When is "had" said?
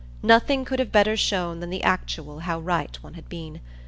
3.13-3.29